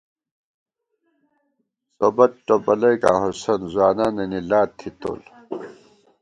سوبت 1.97 2.31
ٹوپلَئیکاں 2.45 3.17
ہوسند 3.23 3.63
ځوانانَنی 3.73 4.39
لاد 4.49 4.69
تھی 4.77 4.89
تول 4.99 5.21